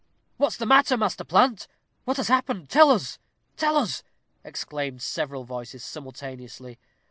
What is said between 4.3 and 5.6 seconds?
exclaimed several